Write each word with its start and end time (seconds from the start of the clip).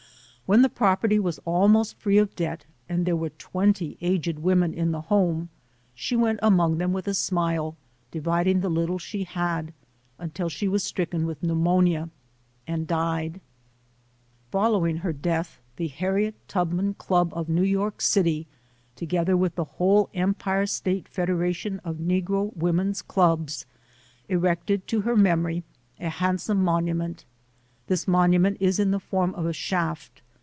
When 0.51 0.63
the 0.63 0.67
property 0.69 1.17
was 1.17 1.39
almost 1.45 1.97
free 1.97 2.17
of 2.17 2.35
debt 2.35 2.65
and 2.89 3.05
there 3.05 3.15
were 3.15 3.29
twenty 3.29 3.97
aged 4.01 4.39
women 4.39 4.73
in 4.73 4.91
the 4.91 4.99
home, 4.99 5.47
she 5.95 6.17
went 6.17 6.39
among 6.43 6.77
them 6.77 6.91
with 6.91 7.07
a 7.07 7.13
smile 7.13 7.77
dividing 8.11 8.59
the 8.59 8.67
little 8.67 8.99
she 8.99 9.23
had, 9.23 9.73
until 10.19 10.49
she 10.49 10.67
was 10.67 10.83
stricken 10.83 11.25
with 11.25 11.41
pneumonia 11.41 12.09
and 12.67 12.85
died. 12.85 13.39
Following 14.51 14.97
her 14.97 15.13
death, 15.13 15.61
the 15.77 15.87
Harriet 15.87 16.35
Tubman 16.49 16.95
Club 16.95 17.29
HARRIET 17.31 17.47
TUBMAN 17.47 17.55
[101 17.55 17.61
of 17.61 17.63
New 17.63 17.71
York 17.85 18.01
City, 18.01 18.45
together 18.97 19.37
with 19.37 19.55
the 19.55 19.63
whole 19.79 20.09
Em 20.13 20.33
pire 20.33 20.65
State 20.65 21.07
Federation 21.07 21.79
of 21.85 21.95
Negro 21.95 22.53
Women's 22.57 23.01
Clubs, 23.01 23.65
erected 24.27 24.85
to 24.87 24.99
her 24.99 25.15
memory 25.15 25.63
a 25.97 26.09
handsome 26.09 26.61
monument. 26.61 27.23
This 27.87 28.05
monument 28.05 28.57
is 28.59 28.79
in 28.79 28.91
the 28.91 28.99
form 28.99 29.33
of 29.35 29.45
a 29.45 29.53
shaft. 29.53 30.21